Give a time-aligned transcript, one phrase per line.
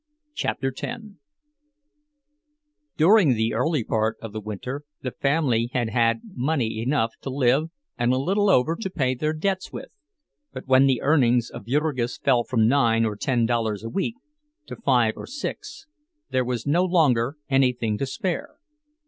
[0.33, 0.99] CHAPTER X
[2.97, 7.69] During the early part of the winter the family had had money enough to live
[7.99, 9.91] and a little over to pay their debts with;
[10.51, 14.15] but when the earnings of Jurgis fell from nine or ten dollars a week
[14.65, 15.85] to five or six,
[16.31, 18.55] there was no longer anything to spare.